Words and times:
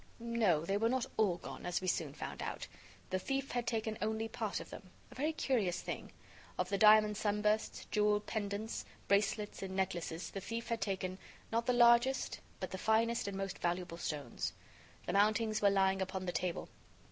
No, 0.17 0.65
they 0.65 0.77
were 0.77 0.89
not 0.89 1.05
all 1.15 1.37
gone, 1.37 1.63
as 1.63 1.79
we 1.79 1.87
soon 1.87 2.15
found 2.15 2.41
out. 2.41 2.65
The 3.11 3.19
thief 3.19 3.51
had 3.51 3.67
taken 3.67 3.99
only 4.01 4.27
part 4.27 4.59
of 4.59 4.71
them; 4.71 4.89
a 5.11 5.13
very 5.13 5.31
curious 5.31 5.79
thing. 5.79 6.11
Of 6.57 6.69
the 6.69 6.77
diamond 6.79 7.17
sunbursts, 7.17 7.85
jeweled 7.91 8.25
pendants, 8.25 8.83
bracelets 9.07 9.61
and 9.61 9.75
necklaces, 9.75 10.31
the 10.31 10.41
thief 10.41 10.69
had 10.69 10.81
taken, 10.81 11.19
not 11.51 11.67
the 11.67 11.73
largest 11.73 12.39
but 12.59 12.71
the 12.71 12.79
finest 12.79 13.27
and 13.27 13.37
most 13.37 13.59
valuable 13.59 13.99
stones. 13.99 14.53
The 15.05 15.13
mountings 15.13 15.61
were 15.61 15.69
lying 15.69 16.01
upon 16.01 16.25
the 16.25 16.31
table. 16.31 16.67